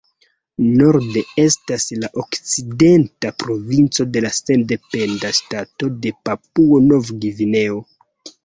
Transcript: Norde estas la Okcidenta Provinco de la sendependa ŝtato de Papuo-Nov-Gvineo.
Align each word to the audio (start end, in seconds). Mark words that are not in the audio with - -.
Norde 0.77 1.21
estas 1.43 1.83
la 2.03 2.09
Okcidenta 2.21 3.33
Provinco 3.45 4.07
de 4.17 4.25
la 4.27 4.33
sendependa 4.39 5.31
ŝtato 5.41 5.91
de 6.07 6.17
Papuo-Nov-Gvineo. 6.25 7.81